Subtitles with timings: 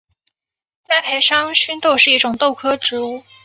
[0.83, 3.21] 栽培山黧豆是一种豆科植物。